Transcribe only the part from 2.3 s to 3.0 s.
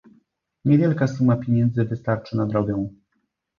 na drogę."